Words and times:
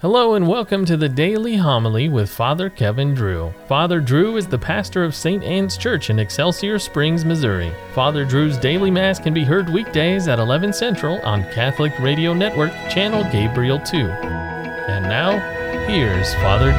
Hello 0.00 0.34
and 0.34 0.46
welcome 0.46 0.84
to 0.84 0.94
the 0.98 1.08
Daily 1.08 1.56
Homily 1.56 2.10
with 2.10 2.28
Father 2.28 2.68
Kevin 2.68 3.14
Drew. 3.14 3.54
Father 3.66 3.98
Drew 3.98 4.36
is 4.36 4.46
the 4.46 4.58
pastor 4.58 5.02
of 5.02 5.14
St. 5.14 5.42
Anne's 5.42 5.78
Church 5.78 6.10
in 6.10 6.18
Excelsior 6.18 6.78
Springs, 6.78 7.24
Missouri. 7.24 7.72
Father 7.94 8.26
Drew's 8.26 8.58
daily 8.58 8.90
mass 8.90 9.18
can 9.18 9.32
be 9.32 9.42
heard 9.42 9.70
weekdays 9.70 10.28
at 10.28 10.38
11 10.38 10.74
Central 10.74 11.18
on 11.22 11.44
Catholic 11.44 11.98
Radio 11.98 12.34
Network, 12.34 12.72
channel 12.90 13.24
Gabriel 13.32 13.78
2. 13.78 13.96
And 13.96 15.04
now, 15.04 15.38
here's 15.86 16.34
Father 16.34 16.72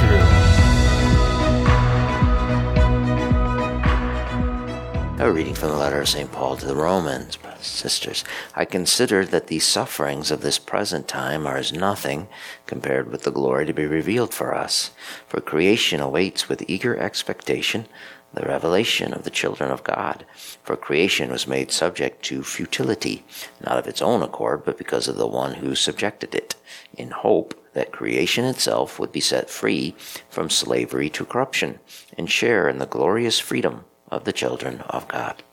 Drew. 5.17 5.25
A 5.25 5.31
reading 5.31 5.55
from 5.55 5.69
the 5.69 5.77
letter 5.77 6.01
of 6.01 6.07
St. 6.07 6.31
Paul 6.31 6.55
to 6.57 6.67
the 6.67 6.75
Romans, 6.75 7.37
sisters. 7.61 8.23
I 8.55 8.65
consider 8.65 9.25
that 9.25 9.47
the 9.47 9.59
sufferings 9.59 10.31
of 10.31 10.41
this 10.41 10.59
present 10.59 11.07
time 11.07 11.45
are 11.45 11.57
as 11.57 11.73
nothing 11.73 12.27
compared 12.65 13.11
with 13.11 13.23
the 13.23 13.31
glory 13.31 13.65
to 13.65 13.73
be 13.73 13.85
revealed 13.85 14.33
for 14.33 14.55
us. 14.55 14.91
For 15.27 15.41
creation 15.41 15.99
awaits 15.99 16.49
with 16.49 16.63
eager 16.67 16.97
expectation 16.97 17.87
the 18.33 18.45
revelation 18.45 19.13
of 19.13 19.23
the 19.23 19.29
children 19.29 19.71
of 19.71 19.83
God. 19.83 20.25
For 20.63 20.75
creation 20.75 21.31
was 21.31 21.47
made 21.47 21.71
subject 21.71 22.23
to 22.25 22.43
futility, 22.43 23.25
not 23.61 23.77
of 23.77 23.87
its 23.87 24.01
own 24.01 24.21
accord, 24.21 24.63
but 24.65 24.77
because 24.77 25.07
of 25.07 25.15
the 25.15 25.27
one 25.27 25.55
who 25.55 25.75
subjected 25.75 26.35
it, 26.35 26.55
in 26.95 27.11
hope 27.11 27.53
that 27.73 27.91
creation 27.91 28.45
itself 28.45 28.99
would 28.99 29.11
be 29.11 29.21
set 29.21 29.49
free 29.49 29.95
from 30.29 30.49
slavery 30.49 31.09
to 31.11 31.25
corruption, 31.25 31.79
and 32.17 32.29
share 32.29 32.67
in 32.67 32.79
the 32.79 32.85
glorious 32.85 33.39
freedom 33.39 33.85
of 34.09 34.23
the 34.23 34.33
children 34.33 34.81
of 34.89 35.07
God. 35.07 35.43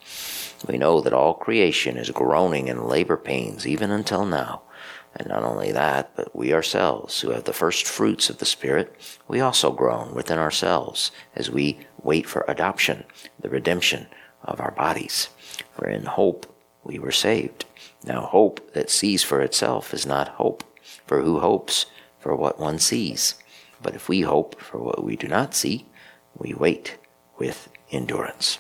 We 0.67 0.79
know 0.79 1.01
that 1.01 1.13
all 1.13 1.35
creation 1.35 1.97
is 1.97 2.11
groaning 2.11 2.69
in 2.69 2.89
labor 2.89 3.17
pains 3.17 3.67
even 3.67 3.91
until 3.91 4.25
now. 4.25 4.63
And 5.17 5.29
not 5.29 5.45
only 5.45 5.71
that, 5.73 6.17
but 6.17 6.35
we 6.35 6.53
ourselves, 6.53 7.21
who 7.21 7.31
have 7.31 7.45
the 7.45 7.53
first 7.53 7.87
fruits 7.87 8.31
of 8.31 8.39
the 8.39 8.47
Spirit, 8.47 8.95
we 9.29 9.41
also 9.41 9.71
groan 9.71 10.15
within 10.15 10.39
ourselves 10.39 11.13
as 11.37 11.51
we 11.51 11.79
wait 12.03 12.27
for 12.27 12.45
adoption, 12.49 13.05
the 13.41 13.49
redemption 13.49 14.09
of 14.43 14.61
our 14.61 14.73
bodies. 14.73 15.29
For 15.77 15.89
in 15.89 16.05
hope 16.05 16.47
we 16.83 16.99
were 16.99 17.13
saved. 17.13 17.65
Now, 18.05 18.23
hope 18.23 18.73
that 18.73 18.91
sees 18.91 19.23
for 19.23 19.41
itself 19.41 19.95
is 19.95 20.05
not 20.05 20.29
hope, 20.29 20.65
for 21.07 21.23
who 21.23 21.41
hopes 21.41 21.87
for 22.19 22.35
what 22.35 22.59
one 22.59 22.79
sees? 22.79 23.35
But 23.83 23.95
if 23.95 24.09
we 24.09 24.23
hope 24.23 24.61
for 24.61 24.79
what 24.79 25.05
we 25.05 25.15
do 25.15 25.29
not 25.29 25.55
see, 25.55 25.87
we 26.37 26.55
wait 26.55 26.99
with 27.39 27.69
endurance. 27.91 28.59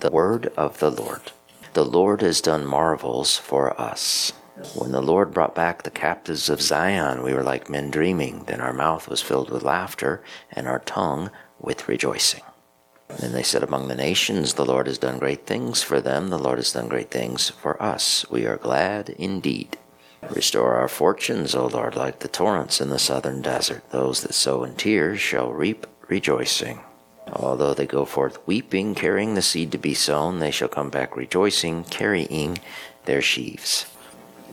The 0.00 0.10
word 0.10 0.52
of 0.58 0.78
the 0.78 0.90
Lord. 0.90 1.32
The 1.72 1.84
Lord 1.84 2.20
has 2.20 2.42
done 2.42 2.66
marvels 2.66 3.38
for 3.38 3.78
us. 3.80 4.32
When 4.74 4.92
the 4.92 5.00
Lord 5.00 5.32
brought 5.32 5.54
back 5.54 5.82
the 5.82 5.90
captives 5.90 6.50
of 6.50 6.60
Zion, 6.60 7.22
we 7.22 7.32
were 7.32 7.42
like 7.42 7.70
men 7.70 7.90
dreaming. 7.90 8.44
Then 8.46 8.60
our 8.60 8.74
mouth 8.74 9.08
was 9.08 9.22
filled 9.22 9.50
with 9.50 9.62
laughter, 9.62 10.22
and 10.52 10.68
our 10.68 10.80
tongue 10.80 11.30
with 11.58 11.88
rejoicing. 11.88 12.42
Then 13.08 13.32
they 13.32 13.42
said 13.42 13.62
among 13.62 13.88
the 13.88 13.94
nations, 13.94 14.54
The 14.54 14.66
Lord 14.66 14.86
has 14.86 14.98
done 14.98 15.18
great 15.18 15.46
things 15.46 15.82
for 15.82 16.00
them. 16.00 16.28
The 16.28 16.38
Lord 16.38 16.58
has 16.58 16.72
done 16.72 16.88
great 16.88 17.10
things 17.10 17.48
for 17.48 17.82
us. 17.82 18.28
We 18.30 18.46
are 18.46 18.58
glad 18.58 19.10
indeed. 19.10 19.78
Restore 20.28 20.74
our 20.74 20.88
fortunes, 20.88 21.54
O 21.54 21.66
Lord, 21.66 21.96
like 21.96 22.18
the 22.18 22.28
torrents 22.28 22.82
in 22.82 22.90
the 22.90 22.98
southern 22.98 23.40
desert. 23.40 23.88
Those 23.90 24.22
that 24.22 24.34
sow 24.34 24.62
in 24.62 24.74
tears 24.74 25.20
shall 25.20 25.52
reap 25.52 25.86
rejoicing. 26.08 26.80
Although 27.32 27.74
they 27.74 27.86
go 27.86 28.04
forth 28.04 28.46
weeping, 28.46 28.94
carrying 28.94 29.34
the 29.34 29.42
seed 29.42 29.72
to 29.72 29.78
be 29.78 29.94
sown, 29.94 30.38
they 30.38 30.50
shall 30.50 30.68
come 30.68 30.90
back 30.90 31.16
rejoicing, 31.16 31.84
carrying 31.84 32.58
their 33.04 33.22
sheaves. 33.22 33.86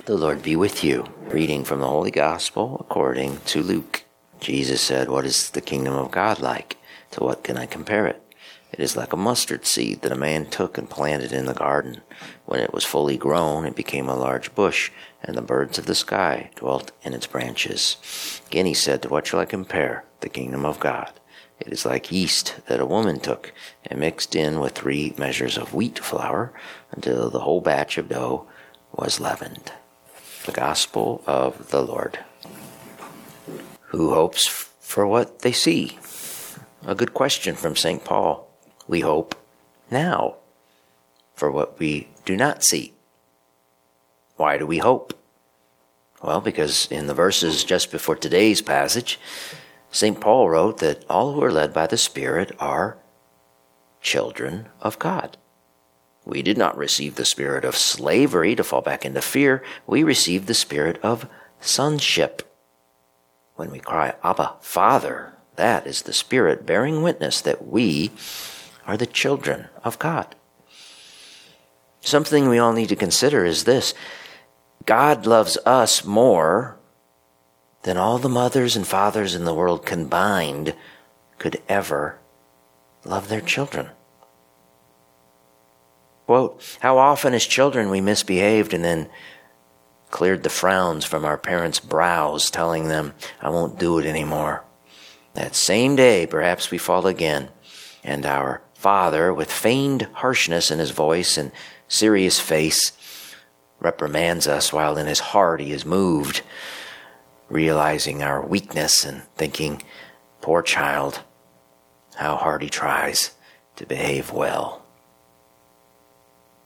The 0.05 0.17
Lord 0.17 0.43
be 0.43 0.55
with 0.55 0.83
you. 0.83 1.07
Reading 1.27 1.63
from 1.63 1.79
the 1.79 1.87
Holy 1.87 2.11
Gospel 2.11 2.77
according 2.79 3.39
to 3.45 3.61
Luke. 3.61 4.03
Jesus 4.39 4.81
said, 4.81 5.07
What 5.07 5.25
is 5.25 5.51
the 5.51 5.61
kingdom 5.61 5.93
of 5.93 6.11
God 6.11 6.39
like? 6.39 6.77
To 7.11 7.23
what 7.23 7.43
can 7.43 7.57
I 7.57 7.65
compare 7.65 8.07
it? 8.07 8.21
It 8.73 8.79
is 8.79 8.97
like 8.97 9.13
a 9.13 9.17
mustard 9.17 9.67
seed 9.67 10.01
that 10.01 10.11
a 10.11 10.15
man 10.15 10.47
took 10.47 10.79
and 10.79 10.89
planted 10.89 11.31
in 11.31 11.45
the 11.45 11.53
garden. 11.53 12.01
When 12.45 12.59
it 12.59 12.73
was 12.73 12.83
fully 12.83 13.17
grown, 13.17 13.65
it 13.65 13.75
became 13.75 14.09
a 14.09 14.15
large 14.15 14.53
bush, 14.55 14.91
and 15.23 15.37
the 15.37 15.43
birds 15.43 15.77
of 15.77 15.85
the 15.85 15.93
sky 15.93 16.49
dwelt 16.55 16.91
in 17.03 17.13
its 17.13 17.27
branches. 17.27 18.41
Again 18.47 18.65
he 18.65 18.73
said, 18.73 19.03
To 19.03 19.09
what 19.09 19.27
shall 19.27 19.39
I 19.39 19.45
compare 19.45 20.05
the 20.21 20.29
kingdom 20.29 20.65
of 20.65 20.79
God? 20.79 21.13
It 21.65 21.71
is 21.71 21.85
like 21.85 22.11
yeast 22.11 22.55
that 22.67 22.81
a 22.81 22.85
woman 22.85 23.21
took 23.21 23.53
and 23.85 23.99
mixed 23.99 24.35
in 24.35 24.59
with 24.59 24.73
three 24.73 25.13
measures 25.17 25.57
of 25.57 25.73
wheat 25.73 25.97
flour 25.97 26.51
until 26.91 27.29
the 27.29 27.39
whole 27.39 27.61
batch 27.61 27.97
of 27.97 28.09
dough 28.09 28.45
was 28.91 29.21
leavened. 29.21 29.71
The 30.45 30.51
Gospel 30.51 31.23
of 31.25 31.69
the 31.69 31.81
Lord. 31.81 32.19
Who 33.87 34.13
hopes 34.13 34.45
for 34.81 35.07
what 35.07 35.39
they 35.39 35.53
see? 35.53 35.97
A 36.85 36.95
good 36.95 37.13
question 37.13 37.55
from 37.55 37.77
St. 37.77 38.03
Paul. 38.03 38.45
We 38.85 38.99
hope 38.99 39.33
now 39.89 40.35
for 41.33 41.49
what 41.49 41.79
we 41.79 42.09
do 42.25 42.35
not 42.35 42.63
see. 42.63 42.93
Why 44.35 44.57
do 44.57 44.67
we 44.67 44.79
hope? 44.79 45.17
Well, 46.21 46.41
because 46.41 46.87
in 46.91 47.07
the 47.07 47.13
verses 47.13 47.63
just 47.63 47.89
before 47.89 48.17
today's 48.17 48.61
passage, 48.61 49.17
St. 49.93 50.19
Paul 50.19 50.49
wrote 50.49 50.79
that 50.79 51.05
all 51.07 51.33
who 51.33 51.43
are 51.43 51.51
led 51.51 51.71
by 51.71 51.85
the 51.85 51.97
Spirit 51.97 52.51
are 52.59 52.97
children 54.01 54.67
of 54.81 54.97
God. 54.97 55.37
We 56.25 56.41
did 56.41 56.57
not 56.57 56.75
receive 56.75 57.15
the 57.15 57.25
spirit 57.25 57.63
of 57.63 57.77
slavery 57.77 58.55
to 58.55 58.63
fall 58.63 58.81
back 58.81 59.05
into 59.05 59.21
fear. 59.21 59.61
We 59.85 60.03
received 60.03 60.47
the 60.47 60.55
spirit 60.55 60.99
of 61.03 61.29
sonship. 61.61 62.41
When 63.55 63.69
we 63.69 63.79
cry, 63.79 64.15
Abba, 64.23 64.55
Father, 64.61 65.33
that 65.57 65.85
is 65.85 66.01
the 66.01 66.13
Spirit 66.13 66.65
bearing 66.65 67.03
witness 67.03 67.39
that 67.41 67.67
we 67.67 68.11
are 68.87 68.97
the 68.97 69.05
children 69.05 69.67
of 69.83 69.99
God. 69.99 70.35
Something 72.01 72.49
we 72.49 72.57
all 72.57 72.73
need 72.73 72.89
to 72.89 72.95
consider 72.95 73.45
is 73.45 73.65
this 73.65 73.93
God 74.87 75.27
loves 75.27 75.57
us 75.67 76.03
more 76.03 76.79
than 77.83 77.97
all 77.97 78.17
the 78.17 78.29
mothers 78.29 78.75
and 78.75 78.87
fathers 78.87 79.35
in 79.35 79.45
the 79.45 79.53
world 79.53 79.85
combined 79.85 80.73
could 81.37 81.61
ever 81.67 82.17
love 83.05 83.27
their 83.27 83.41
children. 83.41 83.89
Quote, 86.25 86.77
How 86.79 86.97
often 86.97 87.33
as 87.33 87.45
children 87.45 87.89
we 87.89 87.99
misbehaved 88.01 88.73
and 88.73 88.83
then 88.83 89.09
cleared 90.09 90.43
the 90.43 90.49
frowns 90.49 91.03
from 91.03 91.25
our 91.25 91.37
parents' 91.37 91.79
brows, 91.79 92.49
telling 92.49 92.87
them, 92.87 93.13
I 93.41 93.49
won't 93.49 93.79
do 93.79 93.99
it 93.99 94.05
anymore. 94.05 94.63
That 95.33 95.55
same 95.55 95.95
day, 95.95 96.25
perhaps 96.25 96.71
we 96.71 96.77
fall 96.77 97.07
again, 97.07 97.49
and 98.03 98.25
our 98.25 98.61
father, 98.73 99.33
with 99.33 99.51
feigned 99.51 100.03
harshness 100.13 100.71
in 100.71 100.79
his 100.79 100.91
voice 100.91 101.37
and 101.37 101.51
serious 101.87 102.39
face, 102.39 102.91
reprimands 103.79 104.47
us 104.47 104.71
while 104.71 104.97
in 104.97 105.07
his 105.07 105.19
heart 105.19 105.59
he 105.59 105.73
is 105.73 105.83
moved 105.83 106.41
realizing 107.49 108.23
our 108.23 108.45
weakness 108.45 109.03
and 109.03 109.23
thinking, 109.35 109.83
poor 110.41 110.61
child, 110.61 111.21
how 112.15 112.35
hard 112.35 112.61
he 112.61 112.69
tries 112.69 113.31
to 113.75 113.85
behave 113.85 114.31
well. 114.31 114.83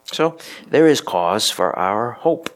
So 0.05 0.37
there 0.67 0.87
is 0.87 1.01
cause 1.01 1.49
for 1.49 1.77
our 1.77 2.11
hope. 2.11 2.49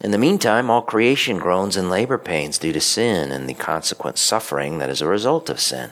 In 0.00 0.12
the 0.12 0.18
meantime, 0.18 0.70
all 0.70 0.82
creation 0.82 1.38
groans 1.38 1.76
in 1.76 1.90
labor 1.90 2.16
pains 2.16 2.56
due 2.56 2.72
to 2.72 2.80
sin 2.80 3.30
and 3.30 3.48
the 3.48 3.54
consequent 3.54 4.18
suffering 4.18 4.78
that 4.78 4.88
is 4.88 5.02
a 5.02 5.06
result 5.06 5.50
of 5.50 5.60
sin. 5.60 5.90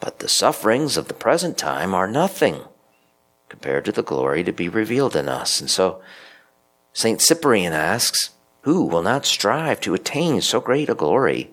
But 0.00 0.18
the 0.18 0.28
sufferings 0.28 0.96
of 0.96 1.08
the 1.08 1.14
present 1.14 1.56
time 1.56 1.94
are 1.94 2.08
nothing 2.08 2.62
compared 3.48 3.84
to 3.84 3.92
the 3.92 4.02
glory 4.02 4.42
to 4.44 4.52
be 4.52 4.68
revealed 4.68 5.14
in 5.14 5.28
us. 5.28 5.60
And 5.60 5.70
so 5.70 6.00
St. 6.92 7.20
Cyprian 7.20 7.72
asks, 7.72 8.30
who 8.62 8.84
will 8.84 9.02
not 9.02 9.24
strive 9.24 9.80
to 9.80 9.94
attain 9.94 10.40
so 10.40 10.60
great 10.60 10.88
a 10.88 10.94
glory 10.94 11.50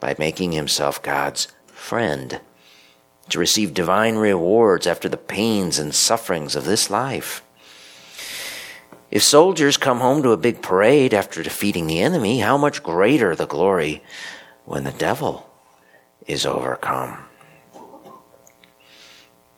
by 0.00 0.14
making 0.18 0.52
himself 0.52 1.02
God's 1.02 1.48
friend, 1.66 2.40
to 3.28 3.38
receive 3.38 3.72
divine 3.72 4.16
rewards 4.16 4.86
after 4.86 5.08
the 5.08 5.16
pains 5.16 5.78
and 5.78 5.94
sufferings 5.94 6.56
of 6.56 6.64
this 6.64 6.90
life? 6.90 7.42
If 9.10 9.22
soldiers 9.22 9.76
come 9.76 10.00
home 10.00 10.22
to 10.22 10.30
a 10.30 10.38
big 10.38 10.62
parade 10.62 11.12
after 11.12 11.42
defeating 11.42 11.86
the 11.86 12.00
enemy, 12.00 12.40
how 12.40 12.56
much 12.56 12.82
greater 12.82 13.36
the 13.36 13.46
glory 13.46 14.02
when 14.64 14.84
the 14.84 14.92
devil 14.92 15.48
is 16.26 16.46
overcome? 16.46 17.18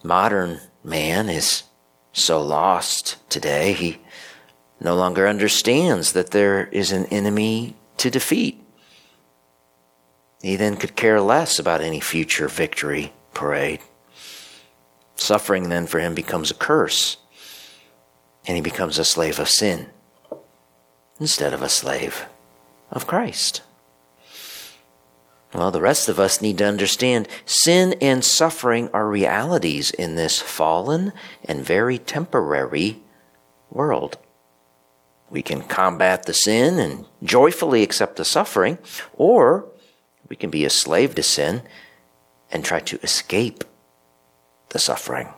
Modern 0.02 0.60
man 0.82 1.28
is 1.28 1.62
so 2.12 2.42
lost 2.42 3.16
today, 3.30 3.72
he 3.72 3.98
no 4.80 4.94
longer 4.94 5.26
understands 5.26 6.12
that 6.12 6.30
there 6.30 6.66
is 6.66 6.92
an 6.92 7.06
enemy 7.06 7.76
to 7.98 8.10
defeat. 8.10 8.60
He 10.42 10.56
then 10.56 10.76
could 10.76 10.96
care 10.96 11.20
less 11.20 11.58
about 11.58 11.80
any 11.80 12.00
future 12.00 12.48
victory 12.48 13.12
parade. 13.32 13.80
Suffering 15.16 15.68
then 15.68 15.86
for 15.86 16.00
him 16.00 16.14
becomes 16.14 16.50
a 16.50 16.54
curse, 16.54 17.16
and 18.46 18.56
he 18.56 18.62
becomes 18.62 18.98
a 18.98 19.04
slave 19.04 19.38
of 19.38 19.48
sin 19.48 19.88
instead 21.18 21.54
of 21.54 21.62
a 21.62 21.68
slave 21.68 22.26
of 22.90 23.06
Christ. 23.06 23.62
Well, 25.54 25.70
the 25.70 25.80
rest 25.80 26.08
of 26.08 26.18
us 26.18 26.42
need 26.42 26.58
to 26.58 26.66
understand 26.66 27.28
sin 27.46 27.94
and 28.00 28.24
suffering 28.24 28.90
are 28.92 29.06
realities 29.06 29.92
in 29.92 30.16
this 30.16 30.40
fallen 30.40 31.12
and 31.44 31.64
very 31.64 31.96
temporary 31.96 33.00
world. 33.70 34.18
We 35.30 35.42
can 35.42 35.62
combat 35.62 36.26
the 36.26 36.34
sin 36.34 36.78
and 36.78 37.06
joyfully 37.22 37.82
accept 37.82 38.16
the 38.16 38.24
suffering, 38.24 38.78
or 39.14 39.66
we 40.28 40.36
can 40.36 40.50
be 40.50 40.64
a 40.64 40.70
slave 40.70 41.14
to 41.14 41.22
sin 41.22 41.62
and 42.50 42.64
try 42.64 42.80
to 42.80 43.00
escape 43.02 43.64
the 44.70 44.78
suffering. 44.78 45.28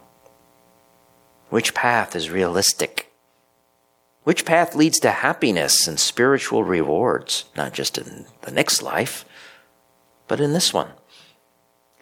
Which 1.48 1.74
path 1.74 2.16
is 2.16 2.30
realistic? 2.30 3.12
Which 4.24 4.44
path 4.44 4.74
leads 4.74 4.98
to 5.00 5.10
happiness 5.10 5.86
and 5.86 6.00
spiritual 6.00 6.64
rewards, 6.64 7.44
not 7.56 7.72
just 7.72 7.96
in 7.96 8.26
the 8.42 8.50
next 8.50 8.82
life, 8.82 9.24
but 10.26 10.40
in 10.40 10.52
this 10.52 10.74
one? 10.74 10.90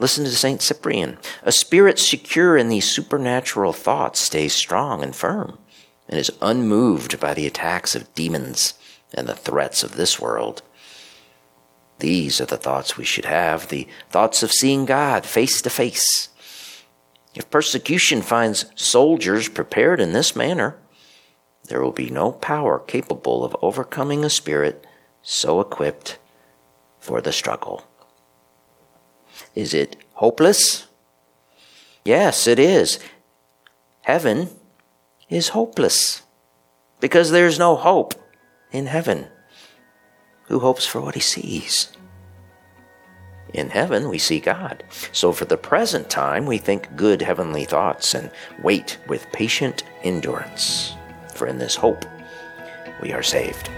Listen 0.00 0.24
to 0.24 0.30
St. 0.30 0.60
Cyprian. 0.60 1.18
A 1.42 1.52
spirit 1.52 1.98
secure 1.98 2.56
in 2.56 2.68
these 2.68 2.88
supernatural 2.88 3.72
thoughts 3.72 4.20
stays 4.20 4.54
strong 4.54 5.02
and 5.02 5.14
firm 5.14 5.58
and 6.08 6.18
is 6.18 6.32
unmoved 6.40 7.20
by 7.20 7.34
the 7.34 7.46
attacks 7.46 7.94
of 7.94 8.14
demons 8.14 8.74
and 9.12 9.26
the 9.26 9.34
threats 9.34 9.82
of 9.82 9.96
this 9.96 10.20
world. 10.20 10.62
These 11.98 12.40
are 12.40 12.46
the 12.46 12.56
thoughts 12.56 12.96
we 12.96 13.04
should 13.04 13.24
have 13.24 13.68
the 13.68 13.86
thoughts 14.10 14.42
of 14.42 14.52
seeing 14.52 14.84
God 14.84 15.24
face 15.24 15.62
to 15.62 15.70
face. 15.70 16.28
If 17.34 17.50
persecution 17.50 18.22
finds 18.22 18.66
soldiers 18.74 19.48
prepared 19.48 20.00
in 20.00 20.12
this 20.12 20.36
manner, 20.36 20.76
there 21.68 21.82
will 21.82 21.92
be 21.92 22.10
no 22.10 22.32
power 22.32 22.78
capable 22.78 23.44
of 23.44 23.56
overcoming 23.62 24.24
a 24.24 24.30
spirit 24.30 24.86
so 25.22 25.60
equipped 25.60 26.18
for 27.00 27.20
the 27.20 27.32
struggle. 27.32 27.84
Is 29.54 29.72
it 29.72 29.96
hopeless? 30.14 30.86
Yes, 32.04 32.46
it 32.46 32.58
is. 32.58 32.98
Heaven 34.02 34.50
is 35.34 35.48
hopeless 35.48 36.22
because 37.00 37.30
there's 37.30 37.58
no 37.58 37.76
hope 37.76 38.14
in 38.70 38.86
heaven. 38.86 39.26
Who 40.44 40.60
hopes 40.60 40.86
for 40.86 41.00
what 41.00 41.14
he 41.14 41.20
sees? 41.20 41.92
In 43.52 43.70
heaven, 43.70 44.08
we 44.08 44.18
see 44.18 44.40
God. 44.40 44.82
So 45.12 45.32
for 45.32 45.44
the 45.44 45.56
present 45.56 46.10
time, 46.10 46.44
we 46.44 46.58
think 46.58 46.96
good 46.96 47.22
heavenly 47.22 47.64
thoughts 47.64 48.14
and 48.14 48.30
wait 48.62 48.98
with 49.08 49.30
patient 49.32 49.84
endurance. 50.02 50.94
For 51.34 51.46
in 51.46 51.58
this 51.58 51.76
hope, 51.76 52.04
we 53.00 53.12
are 53.12 53.22
saved. 53.22 53.70